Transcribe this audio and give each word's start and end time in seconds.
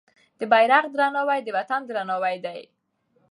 د 0.39 0.41
بیرغ 0.51 0.83
درناوی 0.97 1.39
د 1.43 1.49
وطن 1.57 1.81
درناوی 1.85 2.35
دی. 2.45 2.61